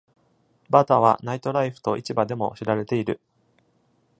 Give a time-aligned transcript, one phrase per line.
[0.71, 3.21] バタは、ナイトライフと市場でも知られている。